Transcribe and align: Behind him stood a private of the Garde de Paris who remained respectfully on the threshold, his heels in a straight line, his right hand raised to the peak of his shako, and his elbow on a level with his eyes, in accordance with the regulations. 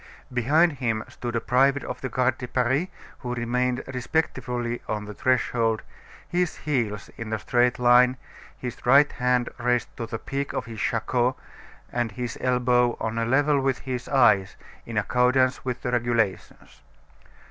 Behind 0.33 0.71
him 0.79 1.03
stood 1.07 1.35
a 1.35 1.39
private 1.39 1.83
of 1.83 2.01
the 2.01 2.09
Garde 2.09 2.39
de 2.39 2.47
Paris 2.47 2.87
who 3.19 3.35
remained 3.35 3.83
respectfully 3.85 4.81
on 4.87 5.05
the 5.05 5.13
threshold, 5.13 5.83
his 6.27 6.57
heels 6.57 7.11
in 7.17 7.31
a 7.31 7.37
straight 7.37 7.77
line, 7.77 8.17
his 8.57 8.83
right 8.83 9.11
hand 9.11 9.49
raised 9.59 9.95
to 9.97 10.07
the 10.07 10.17
peak 10.17 10.53
of 10.53 10.65
his 10.65 10.79
shako, 10.79 11.35
and 11.91 12.13
his 12.13 12.35
elbow 12.41 12.97
on 12.99 13.19
a 13.19 13.25
level 13.25 13.61
with 13.61 13.77
his 13.81 14.07
eyes, 14.09 14.55
in 14.87 14.97
accordance 14.97 15.63
with 15.63 15.83
the 15.83 15.91
regulations. 15.91 16.81